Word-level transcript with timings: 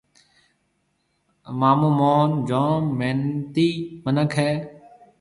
مآمو 1.59 1.89
موهن 1.99 2.31
جوم 2.47 2.83
محنتِي 2.99 3.69
مِنک 4.03 4.33
هيَ۔ 4.39 4.51